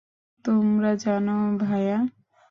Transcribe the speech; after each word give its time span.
তোমরা 0.45 0.91
জানো, 0.95 1.35
ভায়া। 1.59 1.97